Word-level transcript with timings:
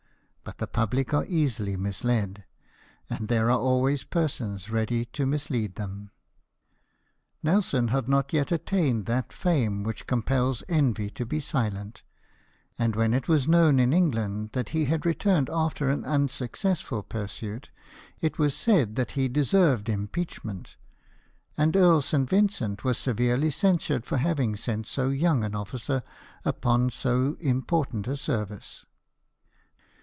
But 0.43 0.57
the 0.57 0.65
public 0.67 1.13
are 1.13 1.25
easily 1.27 1.77
misled, 1.77 2.43
and 3.09 3.29
there 3.29 3.49
are 3.49 3.59
always 3.59 4.03
persons 4.03 4.69
ready 4.69 5.05
to 5.05 5.25
mislead 5.25 5.75
them. 5.75 6.09
Nelson 7.41 7.87
had 7.89 8.09
not 8.09 8.33
yet 8.33 8.51
attained 8.51 9.05
that 9.05 9.31
fame 9.31 9.83
which 9.83 10.07
compels 10.07 10.61
envy 10.67 11.09
to 11.11 11.25
be 11.25 11.39
silent; 11.39 12.03
and 12.77 12.97
when 12.97 13.13
it 13.13 13.29
was 13.29 13.47
known 13.47 13.79
in 13.79 13.93
England 13.93 14.49
that 14.51 14.69
he 14.69 14.85
had 14.85 15.05
returned 15.05 15.49
after 15.49 15.89
an 15.89 16.03
unsuccessful 16.03 17.01
pursuit, 17.03 17.69
it 18.19 18.37
was 18.37 18.55
said 18.55 18.95
that 18.95 19.11
he 19.11 19.29
deserved 19.29 19.87
impeachment; 19.87 20.75
and 21.55 21.77
Earl 21.77 22.01
St. 22.01 22.27
Vincent 22.27 22.83
was 22.83 22.97
severely 22.97 23.51
censured 23.51 24.05
for 24.05 24.17
having 24.17 24.57
sent 24.57 24.85
so 24.87 25.09
young 25.11 25.45
an 25.45 25.55
officer 25.55 26.01
upon 26.43 26.89
so 26.89 27.37
important 27.39 28.05
a 28.07 28.17
service. 28.17 28.85